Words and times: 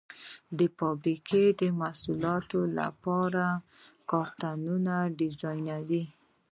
د 0.57 0.59
فابریکو 0.77 1.41
د 1.61 1.63
محصولاتو 1.81 2.59
لپاره 2.79 3.43
کارتنونه 4.11 4.93
ډیزاینوي. 5.19 6.03